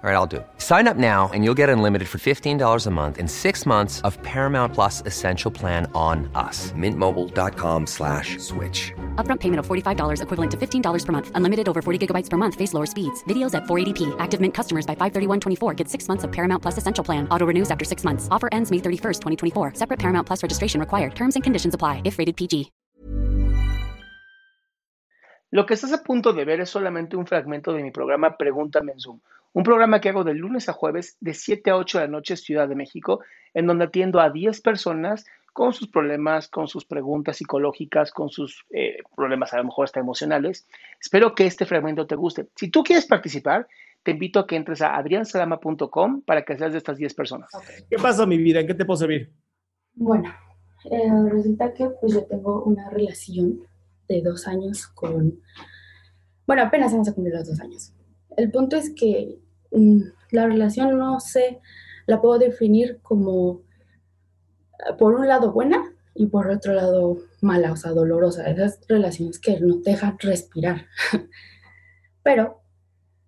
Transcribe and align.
All 0.00 0.08
right, 0.08 0.14
I'll 0.14 0.28
do 0.28 0.36
it. 0.36 0.46
Sign 0.58 0.86
up 0.86 0.96
now 0.96 1.28
and 1.34 1.44
you'll 1.44 1.58
get 1.58 1.68
unlimited 1.68 2.06
for 2.08 2.18
$15 2.18 2.86
a 2.86 2.90
month 2.90 3.18
in 3.18 3.26
six 3.26 3.66
months 3.66 4.00
of 4.02 4.16
Paramount 4.22 4.72
Plus 4.72 5.02
Essential 5.04 5.50
Plan 5.50 5.90
on 5.92 6.30
us. 6.36 6.70
Mintmobile.com 6.70 7.84
slash 7.84 8.38
switch. 8.38 8.92
Upfront 9.16 9.40
payment 9.40 9.58
of 9.58 9.66
$45 9.66 10.22
equivalent 10.22 10.50
to 10.52 10.56
$15 10.56 11.04
per 11.04 11.12
month. 11.12 11.32
Unlimited 11.34 11.68
over 11.68 11.82
40 11.82 12.06
gigabytes 12.06 12.30
per 12.30 12.36
month. 12.36 12.54
Face 12.54 12.72
lower 12.74 12.86
speeds. 12.86 13.24
Videos 13.24 13.54
at 13.54 13.64
480p. 13.64 14.14
Active 14.20 14.40
Mint 14.40 14.54
customers 14.54 14.86
by 14.86 14.94
531.24 14.94 15.76
get 15.76 15.88
six 15.88 16.06
months 16.06 16.22
of 16.22 16.30
Paramount 16.30 16.62
Plus 16.62 16.78
Essential 16.78 17.02
Plan. 17.02 17.26
Auto 17.32 17.46
renews 17.46 17.68
after 17.68 17.84
six 17.84 18.04
months. 18.04 18.28
Offer 18.30 18.48
ends 18.52 18.70
May 18.70 18.78
31st, 18.78 19.20
2024. 19.20 19.74
Separate 19.74 19.98
Paramount 19.98 20.28
Plus 20.28 20.44
registration 20.44 20.78
required. 20.78 21.16
Terms 21.16 21.34
and 21.34 21.42
conditions 21.42 21.74
apply 21.74 22.02
if 22.04 22.18
rated 22.20 22.36
PG. 22.36 22.70
Lo 25.50 25.64
que 25.64 25.74
estás 25.74 25.92
a 25.92 26.02
punto 26.04 26.34
de 26.34 26.44
ver 26.44 26.60
es 26.60 26.68
solamente 26.68 27.16
un 27.16 27.26
fragmento 27.26 27.72
de 27.72 27.82
mi 27.82 27.90
programa 27.90 28.36
Pregúntame 28.36 28.92
en 28.92 29.00
Zoom. 29.00 29.20
Un 29.52 29.62
programa 29.62 30.00
que 30.00 30.10
hago 30.10 30.24
de 30.24 30.34
lunes 30.34 30.68
a 30.68 30.72
jueves 30.72 31.16
de 31.20 31.34
7 31.34 31.70
a 31.70 31.76
8 31.76 31.98
de 31.98 32.04
la 32.04 32.10
noche 32.10 32.36
Ciudad 32.36 32.68
de 32.68 32.74
México, 32.74 33.20
en 33.54 33.66
donde 33.66 33.86
atiendo 33.86 34.20
a 34.20 34.30
10 34.30 34.60
personas 34.60 35.24
con 35.52 35.72
sus 35.72 35.88
problemas, 35.88 36.46
con 36.46 36.68
sus 36.68 36.84
preguntas 36.84 37.38
psicológicas, 37.38 38.12
con 38.12 38.28
sus 38.28 38.64
eh, 38.70 38.98
problemas 39.16 39.52
a 39.52 39.56
lo 39.56 39.64
mejor 39.64 39.86
hasta 39.86 39.98
emocionales. 39.98 40.68
Espero 41.00 41.34
que 41.34 41.46
este 41.46 41.66
fragmento 41.66 42.06
te 42.06 42.14
guste. 42.14 42.46
Si 42.54 42.70
tú 42.70 42.84
quieres 42.84 43.06
participar, 43.06 43.66
te 44.04 44.12
invito 44.12 44.38
a 44.38 44.46
que 44.46 44.54
entres 44.54 44.82
a 44.82 44.96
adriansalama.com 44.96 46.22
para 46.22 46.44
que 46.44 46.56
seas 46.56 46.72
de 46.72 46.78
estas 46.78 46.96
10 46.96 47.12
personas. 47.14 47.50
¿Qué 47.90 47.96
pasa, 47.96 48.24
mi 48.24 48.38
vida? 48.38 48.60
¿En 48.60 48.68
qué 48.68 48.74
te 48.74 48.84
puedo 48.84 48.98
servir? 48.98 49.32
Bueno, 49.94 50.32
eh, 50.84 51.10
resulta 51.28 51.74
que 51.74 51.90
pues 52.00 52.14
yo 52.14 52.24
tengo 52.26 52.62
una 52.62 52.88
relación 52.90 53.58
de 54.06 54.22
dos 54.22 54.46
años 54.46 54.86
con... 54.86 55.40
Bueno, 56.46 56.62
apenas 56.62 56.92
vamos 56.92 57.08
a 57.08 57.14
cumplir 57.14 57.34
los 57.34 57.48
dos 57.48 57.60
años. 57.60 57.92
El 58.38 58.52
punto 58.52 58.76
es 58.76 58.90
que 58.94 59.36
mm, 59.72 60.00
la 60.30 60.46
relación 60.46 60.96
no 60.96 61.18
sé, 61.18 61.60
la 62.06 62.20
puedo 62.20 62.38
definir 62.38 63.00
como 63.02 63.62
eh, 64.78 64.94
por 64.96 65.14
un 65.14 65.26
lado 65.26 65.52
buena 65.52 65.92
y 66.14 66.26
por 66.26 66.48
otro 66.48 66.72
lado 66.72 67.18
mala, 67.40 67.72
o 67.72 67.76
sea, 67.76 67.90
dolorosa. 67.90 68.48
Esas 68.48 68.78
relaciones 68.88 69.40
que 69.40 69.58
no 69.58 69.78
dejan 69.78 70.16
respirar. 70.20 70.86
Pero, 72.22 72.60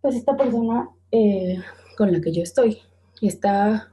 pues 0.00 0.14
esta 0.14 0.36
persona 0.36 0.88
eh, 1.10 1.58
con 1.96 2.12
la 2.12 2.20
que 2.20 2.32
yo 2.32 2.42
estoy 2.44 2.78
está, 3.20 3.92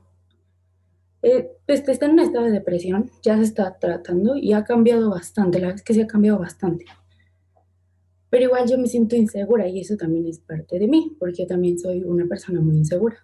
eh, 1.23 1.49
pues, 1.65 1.87
está 1.87 2.05
en 2.05 2.13
un 2.13 2.19
estado 2.19 2.45
de 2.45 2.51
depresión, 2.51 3.09
ya 3.23 3.35
se 3.37 3.43
está 3.43 3.79
tratando 3.79 4.35
y 4.35 4.53
ha 4.53 4.63
cambiado 4.63 5.09
bastante, 5.09 5.57
la 5.59 5.67
verdad 5.67 5.79
es 5.79 5.83
que 5.83 5.95
sí 5.95 6.01
ha 6.01 6.07
cambiado 6.07 6.37
bastante. 6.37 6.85
Pero 8.29 8.45
igual 8.45 8.69
yo 8.69 8.77
me 8.77 8.87
siento 8.87 9.15
insegura 9.15 9.67
y 9.67 9.79
eso 9.79 9.95
también 9.97 10.27
es 10.27 10.39
parte 10.39 10.77
de 10.77 10.87
mí, 10.87 11.15
porque 11.19 11.45
también 11.45 11.79
soy 11.79 12.03
una 12.03 12.27
persona 12.27 12.61
muy 12.61 12.77
insegura. 12.77 13.17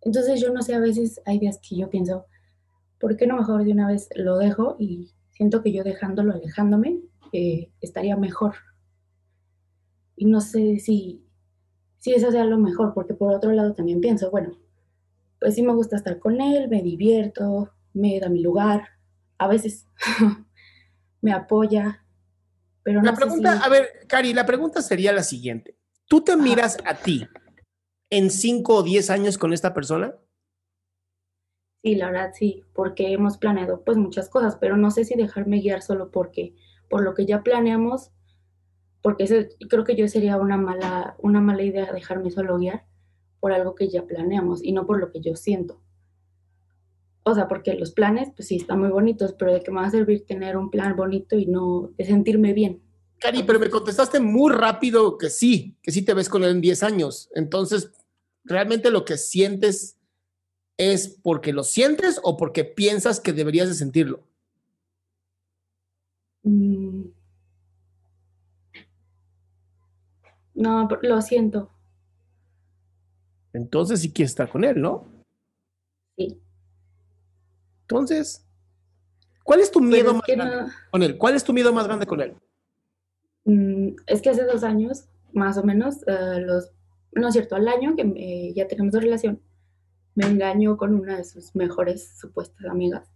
Entonces 0.00 0.40
yo 0.40 0.52
no 0.52 0.62
sé, 0.62 0.74
a 0.74 0.80
veces 0.80 1.20
hay 1.26 1.38
días 1.38 1.58
que 1.58 1.76
yo 1.76 1.90
pienso, 1.90 2.26
¿por 3.00 3.16
qué 3.16 3.26
no 3.26 3.36
mejor 3.36 3.64
de 3.64 3.72
una 3.72 3.88
vez 3.88 4.08
lo 4.14 4.38
dejo? 4.38 4.76
Y 4.78 5.10
siento 5.30 5.62
que 5.62 5.72
yo 5.72 5.82
dejándolo, 5.82 6.32
alejándome, 6.32 7.00
eh, 7.32 7.70
estaría 7.80 8.16
mejor. 8.16 8.54
Y 10.16 10.26
no 10.26 10.40
sé 10.40 10.78
si, 10.78 11.24
si 11.98 12.12
eso 12.12 12.30
sea 12.30 12.44
lo 12.44 12.58
mejor, 12.58 12.94
porque 12.94 13.14
por 13.14 13.34
otro 13.34 13.52
lado 13.52 13.74
también 13.74 14.00
pienso, 14.00 14.30
bueno, 14.30 14.56
pues 15.40 15.54
sí 15.54 15.62
me 15.62 15.74
gusta 15.74 15.96
estar 15.96 16.18
con 16.18 16.40
él, 16.40 16.68
me 16.68 16.82
divierto, 16.82 17.72
me 17.92 18.18
da 18.20 18.28
mi 18.28 18.40
lugar, 18.40 18.88
a 19.38 19.48
veces 19.48 19.86
me 21.20 21.32
apoya, 21.32 22.04
pero 22.82 23.00
no 23.00 23.06
La 23.10 23.14
pregunta, 23.14 23.52
si- 23.58 23.64
a 23.64 23.68
ver, 23.68 23.88
Cari, 24.08 24.32
la 24.32 24.46
pregunta 24.46 24.82
sería 24.82 25.12
la 25.12 25.22
siguiente. 25.22 25.76
¿Tú 26.06 26.22
te 26.22 26.36
miras 26.36 26.78
a 26.84 26.94
ti 26.94 27.26
en 28.10 28.30
5 28.30 28.76
o 28.76 28.82
10 28.82 29.10
años 29.10 29.36
con 29.38 29.52
esta 29.52 29.74
persona? 29.74 30.14
Sí, 31.82 31.94
la 31.94 32.06
verdad 32.10 32.32
sí, 32.34 32.64
porque 32.74 33.12
hemos 33.12 33.38
planeado 33.38 33.84
pues 33.84 33.96
muchas 33.96 34.28
cosas, 34.28 34.56
pero 34.56 34.76
no 34.76 34.90
sé 34.90 35.04
si 35.04 35.14
dejarme 35.14 35.60
guiar 35.60 35.80
solo 35.82 36.10
porque 36.10 36.54
por 36.90 37.02
lo 37.02 37.14
que 37.14 37.24
ya 37.26 37.42
planeamos, 37.42 38.10
porque 39.02 39.24
eso, 39.24 39.36
creo 39.68 39.84
que 39.84 39.96
yo 39.96 40.08
sería 40.08 40.36
una 40.38 40.56
mala 40.56 41.16
una 41.18 41.40
mala 41.40 41.62
idea 41.62 41.92
dejarme 41.92 42.30
solo 42.30 42.58
guiar 42.58 42.84
por 43.40 43.52
algo 43.52 43.74
que 43.74 43.88
ya 43.88 44.04
planeamos 44.06 44.62
y 44.64 44.72
no 44.72 44.86
por 44.86 44.98
lo 45.00 45.12
que 45.12 45.20
yo 45.20 45.36
siento. 45.36 45.80
O 47.30 47.34
sea, 47.34 47.48
porque 47.48 47.74
los 47.74 47.92
planes 47.92 48.30
pues 48.34 48.48
sí 48.48 48.56
están 48.56 48.80
muy 48.80 48.90
bonitos, 48.90 49.34
pero 49.38 49.52
de 49.52 49.62
qué 49.62 49.70
me 49.70 49.80
va 49.80 49.86
a 49.86 49.90
servir 49.90 50.24
tener 50.26 50.56
un 50.56 50.70
plan 50.70 50.96
bonito 50.96 51.36
y 51.36 51.46
no 51.46 51.90
de 51.96 52.04
sentirme 52.04 52.52
bien. 52.52 52.82
Cari, 53.18 53.42
pero 53.42 53.58
me 53.58 53.68
contestaste 53.68 54.20
muy 54.20 54.52
rápido 54.52 55.18
que 55.18 55.28
sí, 55.28 55.76
que 55.82 55.90
sí 55.90 56.02
te 56.02 56.14
ves 56.14 56.28
con 56.28 56.44
él 56.44 56.50
en 56.50 56.60
10 56.60 56.82
años. 56.82 57.28
Entonces, 57.34 57.92
¿realmente 58.44 58.90
lo 58.90 59.04
que 59.04 59.16
sientes 59.16 59.98
es 60.76 61.08
porque 61.22 61.52
lo 61.52 61.64
sientes 61.64 62.20
o 62.22 62.36
porque 62.36 62.64
piensas 62.64 63.20
que 63.20 63.32
deberías 63.32 63.68
de 63.68 63.74
sentirlo? 63.74 64.22
Mm. 66.44 67.08
No, 70.54 70.88
lo 71.02 71.22
siento. 71.22 71.70
Entonces 73.52 74.00
sí 74.00 74.12
quieres 74.12 74.30
estar 74.30 74.48
con 74.48 74.64
él, 74.64 74.80
¿no? 74.80 75.06
Sí. 76.16 76.40
Entonces, 77.88 78.44
¿cuál 79.42 79.60
es 79.60 79.70
tu 79.70 79.80
miedo 79.80 80.10
es 80.10 80.14
más 80.16 80.22
grande 80.26 80.56
no- 80.56 80.68
con 80.90 81.02
él? 81.02 81.16
¿Cuál 81.16 81.34
es 81.36 81.44
tu 81.44 81.54
miedo 81.54 81.72
más 81.72 81.86
grande 81.86 82.04
con 82.06 82.20
él? 82.20 82.34
Mm, 83.44 83.96
es 84.06 84.20
que 84.20 84.28
hace 84.28 84.44
dos 84.44 84.62
años, 84.62 85.08
más 85.32 85.56
o 85.56 85.64
menos, 85.64 86.06
eh, 86.06 86.40
los, 86.40 86.70
no 87.12 87.28
es 87.28 87.32
cierto, 87.32 87.56
al 87.56 87.66
año 87.66 87.96
que 87.96 88.04
me- 88.04 88.52
ya 88.52 88.68
tenemos 88.68 88.92
relación, 88.92 89.40
me 90.14 90.26
engañó 90.26 90.76
con 90.76 90.94
una 90.94 91.16
de 91.16 91.24
sus 91.24 91.54
mejores 91.56 92.18
supuestas 92.20 92.66
amigas. 92.66 93.10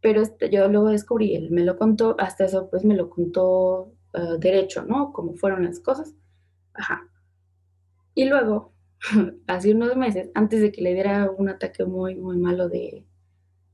Pero 0.00 0.22
este, 0.22 0.50
yo 0.50 0.68
luego 0.68 0.88
descubrí, 0.90 1.34
él 1.34 1.50
me 1.50 1.64
lo 1.64 1.76
contó, 1.78 2.16
hasta 2.20 2.44
eso 2.44 2.70
pues 2.70 2.84
me 2.84 2.94
lo 2.96 3.10
contó 3.10 3.92
eh, 4.14 4.36
derecho, 4.38 4.84
¿no? 4.84 5.12
Cómo 5.12 5.34
fueron 5.34 5.64
las 5.64 5.80
cosas. 5.80 6.14
Ajá. 6.74 7.08
Y 8.14 8.26
luego, 8.26 8.72
hace 9.46 9.74
unos 9.74 9.96
meses, 9.96 10.30
antes 10.34 10.60
de 10.60 10.70
que 10.72 10.82
le 10.82 10.94
diera 10.94 11.30
un 11.30 11.48
ataque 11.48 11.84
muy, 11.84 12.14
muy 12.14 12.36
malo 12.36 12.68
de, 12.68 13.04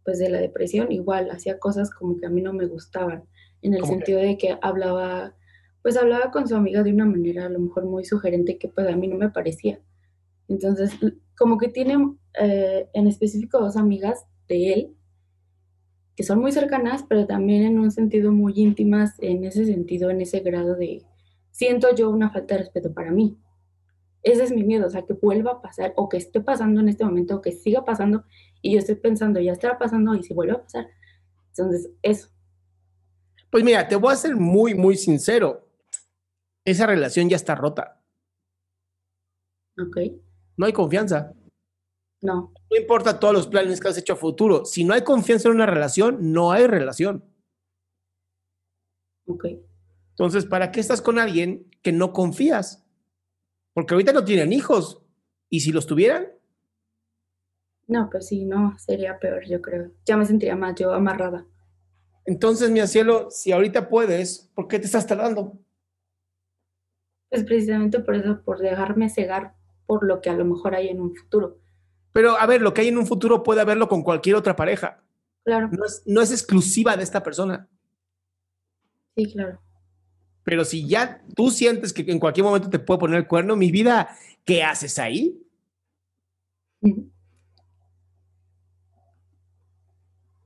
pues 0.08 0.18
de 0.18 0.30
la 0.30 0.40
depresión, 0.40 0.90
igual 0.90 1.30
hacía 1.30 1.58
cosas 1.58 1.90
como 1.90 2.16
que 2.16 2.24
a 2.24 2.30
mí 2.30 2.40
no 2.40 2.54
me 2.54 2.64
gustaban, 2.64 3.24
en 3.60 3.74
el 3.74 3.84
sentido 3.84 4.20
de 4.20 4.38
que 4.38 4.56
hablaba, 4.62 5.34
pues 5.82 5.98
hablaba 5.98 6.30
con 6.30 6.48
su 6.48 6.56
amiga 6.56 6.82
de 6.82 6.94
una 6.94 7.04
manera 7.04 7.44
a 7.44 7.50
lo 7.50 7.58
mejor 7.58 7.84
muy 7.84 8.06
sugerente 8.06 8.56
que 8.56 8.68
pues 8.68 8.88
a 8.88 8.96
mí 8.96 9.06
no 9.06 9.16
me 9.16 9.28
parecía. 9.28 9.82
Entonces, 10.48 10.92
como 11.36 11.58
que 11.58 11.68
tiene 11.68 11.98
eh, 12.40 12.88
en 12.94 13.06
específico 13.06 13.60
dos 13.60 13.76
amigas 13.76 14.24
de 14.48 14.72
él, 14.72 14.96
que 16.16 16.22
son 16.22 16.38
muy 16.38 16.52
cercanas, 16.52 17.04
pero 17.06 17.26
también 17.26 17.64
en 17.64 17.78
un 17.78 17.90
sentido 17.90 18.32
muy 18.32 18.54
íntimas, 18.56 19.12
en 19.18 19.44
ese 19.44 19.66
sentido, 19.66 20.08
en 20.08 20.22
ese 20.22 20.40
grado 20.40 20.74
de, 20.74 21.02
siento 21.50 21.94
yo 21.94 22.08
una 22.08 22.30
falta 22.30 22.54
de 22.54 22.62
respeto 22.62 22.94
para 22.94 23.10
mí. 23.10 23.36
Ese 24.22 24.44
es 24.44 24.52
mi 24.52 24.64
miedo, 24.64 24.86
o 24.86 24.90
sea, 24.90 25.06
que 25.06 25.12
vuelva 25.14 25.52
a 25.52 25.62
pasar 25.62 25.92
o 25.96 26.08
que 26.08 26.16
esté 26.16 26.40
pasando 26.40 26.80
en 26.80 26.88
este 26.88 27.04
momento 27.04 27.36
o 27.36 27.40
que 27.40 27.52
siga 27.52 27.84
pasando 27.84 28.24
y 28.60 28.72
yo 28.72 28.78
estoy 28.78 28.96
pensando, 28.96 29.40
ya 29.40 29.52
estará 29.52 29.78
pasando 29.78 30.14
y 30.14 30.22
si 30.22 30.34
vuelve 30.34 30.54
a 30.54 30.62
pasar. 30.62 30.88
Entonces, 31.50 31.90
eso. 32.02 32.28
Pues 33.50 33.64
mira, 33.64 33.86
te 33.88 33.96
voy 33.96 34.12
a 34.12 34.16
ser 34.16 34.36
muy, 34.36 34.74
muy 34.74 34.96
sincero. 34.96 35.68
Esa 36.64 36.86
relación 36.86 37.28
ya 37.28 37.36
está 37.36 37.54
rota. 37.54 38.02
Ok. 39.80 39.96
No 40.56 40.66
hay 40.66 40.72
confianza. 40.72 41.32
No. 42.20 42.52
No 42.70 42.76
importa 42.76 43.18
todos 43.18 43.32
los 43.32 43.46
planes 43.46 43.80
que 43.80 43.88
has 43.88 43.96
hecho 43.96 44.14
a 44.14 44.16
futuro. 44.16 44.64
Si 44.64 44.84
no 44.84 44.92
hay 44.92 45.02
confianza 45.02 45.48
en 45.48 45.54
una 45.54 45.66
relación, 45.66 46.32
no 46.32 46.52
hay 46.52 46.66
relación. 46.66 47.24
Ok. 49.26 49.46
Entonces, 50.10 50.46
¿para 50.46 50.72
qué 50.72 50.80
estás 50.80 51.00
con 51.00 51.18
alguien 51.18 51.70
que 51.82 51.92
no 51.92 52.12
confías? 52.12 52.84
Porque 53.78 53.94
ahorita 53.94 54.12
no 54.12 54.24
tienen 54.24 54.52
hijos. 54.52 55.00
¿Y 55.48 55.60
si 55.60 55.70
los 55.70 55.86
tuvieran? 55.86 56.26
No, 57.86 58.08
pues 58.10 58.26
sí, 58.26 58.44
no, 58.44 58.76
sería 58.76 59.20
peor, 59.20 59.44
yo 59.46 59.62
creo. 59.62 59.92
Ya 60.04 60.16
me 60.16 60.26
sentiría 60.26 60.56
más 60.56 60.74
yo 60.74 60.92
amarrada. 60.92 61.46
Entonces, 62.24 62.70
mi 62.70 62.84
cielo, 62.88 63.30
si 63.30 63.52
ahorita 63.52 63.88
puedes, 63.88 64.50
¿por 64.56 64.66
qué 64.66 64.80
te 64.80 64.86
estás 64.86 65.06
tardando? 65.06 65.60
Pues 67.30 67.44
precisamente 67.44 68.00
por 68.00 68.16
eso, 68.16 68.42
por 68.42 68.58
dejarme 68.58 69.08
cegar 69.10 69.54
por 69.86 70.04
lo 70.04 70.20
que 70.22 70.30
a 70.30 70.34
lo 70.34 70.44
mejor 70.44 70.74
hay 70.74 70.88
en 70.88 71.00
un 71.00 71.14
futuro. 71.14 71.60
Pero, 72.10 72.36
a 72.36 72.46
ver, 72.46 72.60
lo 72.62 72.74
que 72.74 72.80
hay 72.80 72.88
en 72.88 72.98
un 72.98 73.06
futuro 73.06 73.44
puede 73.44 73.60
haberlo 73.60 73.88
con 73.88 74.02
cualquier 74.02 74.34
otra 74.34 74.56
pareja. 74.56 75.04
Claro, 75.44 75.68
No 75.70 75.84
es, 75.84 76.02
no 76.04 76.20
es 76.20 76.32
exclusiva 76.32 76.96
de 76.96 77.04
esta 77.04 77.22
persona. 77.22 77.68
sí, 79.14 79.32
claro. 79.32 79.60
Pero 80.48 80.64
si 80.64 80.88
ya 80.88 81.22
tú 81.36 81.50
sientes 81.50 81.92
que 81.92 82.10
en 82.10 82.18
cualquier 82.18 82.44
momento 82.44 82.70
te 82.70 82.78
puede 82.78 83.00
poner 83.00 83.18
el 83.18 83.26
cuerno, 83.26 83.54
mi 83.54 83.70
vida, 83.70 84.16
¿qué 84.46 84.62
haces 84.62 84.98
ahí? 84.98 85.38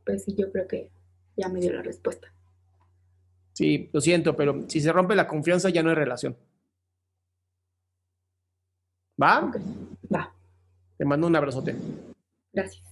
Pues 0.04 0.24
sí, 0.24 0.34
yo 0.36 0.50
creo 0.50 0.66
que 0.66 0.90
ya 1.36 1.48
me 1.48 1.60
dio 1.60 1.72
la 1.72 1.82
respuesta. 1.82 2.34
Sí, 3.52 3.90
lo 3.92 4.00
siento, 4.00 4.34
pero 4.34 4.68
si 4.68 4.80
se 4.80 4.90
rompe 4.92 5.14
la 5.14 5.28
confianza 5.28 5.68
ya 5.68 5.84
no 5.84 5.90
hay 5.90 5.94
relación. 5.94 6.36
¿Va? 9.22 9.44
Ok, 9.44 9.56
va, 10.12 10.34
Te 10.98 11.04
mando 11.04 11.28
un 11.28 11.36
abrazote. 11.36 11.76
gracias. 12.52 12.91